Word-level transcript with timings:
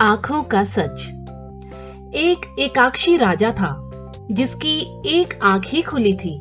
आँखों 0.00 0.42
का 0.42 0.64
सच। 0.64 1.04
एक 2.14 2.56
एकाक्षी 2.58 3.16
राजा 3.16 3.50
था, 3.50 3.70
जिसकी 4.30 5.02
एक 5.06 5.38
आँख 5.42 5.64
ही 5.66 5.82
खुली 5.82 6.12
थी। 6.12 6.38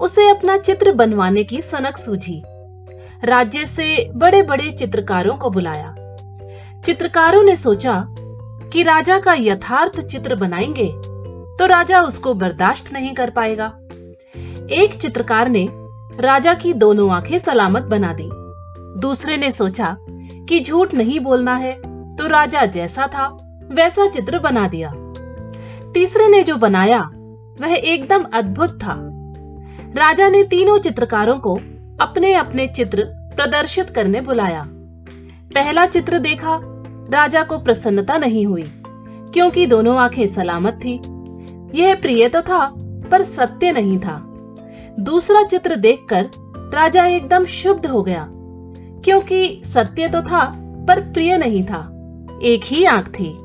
उसे 0.00 0.28
अपना 0.28 0.56
चित्र 0.56 0.92
बनवाने 0.92 1.44
की 1.44 1.60
सनक 1.60 1.96
सूझी। 1.96 2.42
राज्य 3.24 3.66
से 3.66 4.10
बड़े 4.12 4.42
बड़े 4.42 4.70
चित्रकारों 4.70 5.36
को 5.36 5.50
बुलाया। 5.50 5.94
चित्रकारों 6.86 7.42
ने 7.42 7.56
सोचा 7.56 8.06
कि 8.72 8.82
राजा 8.82 9.18
का 9.18 9.34
यथार्थ 9.34 10.00
चित्र 10.00 10.34
बनाएँगे 10.34 10.88
तो 11.58 11.66
राजा 11.66 12.02
उसको 12.02 12.34
बर्दाश्त 12.34 12.92
नहीं 12.92 13.14
कर 13.14 13.30
पाएगा। 13.30 13.72
एक 14.70 14.98
चित्रकार 15.02 15.48
ने 15.48 15.68
राजा 16.20 16.54
की 16.54 16.72
दोनों 16.74 17.10
आँखें 17.10 17.38
सलामत 17.38 17.82
बना 17.82 18.12
दी। 18.12 18.28
दूसरे 19.00 19.36
ने 19.36 19.50
सोचा 19.50 19.96
कि 20.48 20.60
झूठ 20.60 20.94
नहीं 20.94 21.20
बोलना 21.20 21.56
है 21.56 21.95
तो 22.18 22.26
राजा 22.26 22.64
जैसा 22.66 23.06
था, 23.06 23.26
वैसा 23.72 24.06
चित्र 24.06 24.38
बना 24.38 24.68
दिया। 24.68 24.92
तीसरे 25.94 26.28
ने 26.28 26.42
जो 26.42 26.56
बनाया, 26.56 27.10
वह 27.60 27.74
एकदम 27.74 28.24
अद्भुत 28.34 28.78
था। 28.82 28.94
राजा 29.96 30.28
ने 30.28 30.42
तीनों 30.42 30.78
चित्रकारों 30.78 31.38
को 31.38 31.54
अपने 32.00 32.34
अपने 32.34 32.66
चित्र 32.66 33.04
प्रदर्शित 33.36 33.90
करने 33.90 34.20
बुलाया। 34.20 34.64
पहला 35.54 35.86
चित्र 35.86 36.18
देखा, 36.18 36.60
राजा 37.10 37.42
को 37.42 37.58
प्रसन्नता 37.58 38.18
नहीं 38.18 38.46
हुई, 38.46 38.72
क्योंकि 39.34 39.66
दोनों 39.66 39.98
आँखें 39.98 40.26
सलामत 40.26 40.74
थी। 40.74 40.94
यह 41.80 41.94
प्रिय 41.94 42.28
तो 42.28 42.42
था, 42.42 42.74
पर 43.10 43.22
सत्य 43.22 43.72
नहीं 43.72 43.98
था। 43.98 44.22
दूसरा 45.00 45.42
चित्र 45.42 45.76
देखकर 45.76 46.28
राजा 46.74 47.06
एकदम 47.06 47.44
शुद्ध 47.44 47.86
हो 47.86 48.02
गया, 48.02 48.26
क्योंकि 49.04 49.62
सत्य 49.64 50.08
तो 50.08 50.22
था, 50.22 50.54
पर 50.88 51.00
प्रिय 51.00 51.38
नहीं 51.38 51.64
था। 51.64 51.90
एक 52.42 52.60
ही 52.64 52.84
आँख 52.84 53.08
थी। 53.08 53.38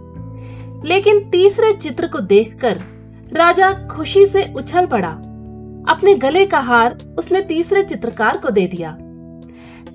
लेकिन 0.87 1.29
तीसरे 1.29 1.73
चित्र 1.73 2.07
को 2.07 2.19
देखकर 2.19 2.81
राजा 3.33 3.87
खुशी 3.87 4.25
से 4.25 4.53
उछल 4.55 4.85
पड़ा। 4.85 5.11
अपने 5.89 6.15
गले 6.15 6.45
का 6.45 6.59
हार 6.59 6.97
उसने 7.17 7.41
तीसरे 7.41 7.83
चित्रकार 7.83 8.37
को 8.37 8.49
दे 8.49 8.67
दिया। 8.67 8.97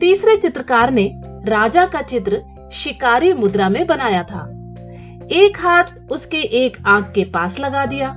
तीसरे 0.01 0.37
चित्रकार 0.37 0.91
ने 0.91 1.21
राजा 1.25 1.87
का 1.87 2.03
चित्र 2.03 2.43
शिकारी 2.73 3.35
मुद्रा 3.35 3.69
में 3.69 3.87
बनाया 3.87 4.23
था। 4.23 4.53
एक 5.31 5.53
हाथ 5.61 5.85
उसके 6.11 6.39
एक 6.39 6.77
आँख 6.87 7.13
के 7.15 7.25
पास 7.25 7.61
लगा 7.61 7.87
दिया 7.87 8.09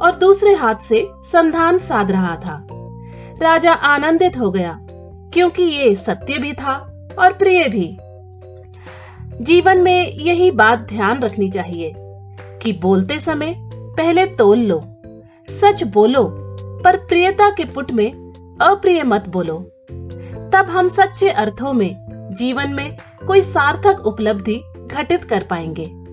और 0.00 0.16
दूसरे 0.20 0.54
हाथ 0.54 0.74
से 0.74 1.06
संधान 1.22 1.78
साध 1.78 2.10
रहा 2.10 2.36
था। 2.36 2.66
राजा 3.42 3.72
आनंदित 3.72 4.38
हो 4.38 4.50
गया, 4.50 4.78
क्योंकि 5.32 5.62
ये 5.62 5.94
सत्य 5.94 6.38
भी 6.38 6.52
था 6.52 7.06
और 7.18 7.32
प्रिय 7.32 7.68
भी। 7.68 7.96
जीवन 9.40 9.78
में 9.78 10.12
यही 10.12 10.50
बात 10.50 10.78
ध्यान 10.78 11.20
रखनी 11.22 11.48
चाहिए 11.48 11.92
कि 12.62 12.72
बोलते 12.72 13.18
समय 13.18 13.54
पहले 13.70 14.26
तोल 14.26 14.58
लो, 14.58 14.84
सच 15.48 15.82
बोलो, 15.82 16.24
पर 16.84 16.96
प्रियता 16.96 17.50
के 17.50 17.64
पुट 17.64 17.92
में 17.92 18.12
अप्रिय 18.60 19.02
मत 19.02 19.28
बोलो। 19.28 19.58
तब 20.52 20.66
हम 20.70 20.88
सच्चे 20.88 21.30
अर्थों 21.30 21.72
में, 21.72 21.96
जीवन 22.38 22.70
में 22.70 22.96
कोई 23.26 23.42
सार्थक 23.42 24.06
उपलब्धि 24.06 24.62
घटित 24.86 25.24
कर 25.24 25.42
पाएँगे। 25.42 26.05